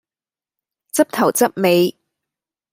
[0.93, 1.95] 執頭執尾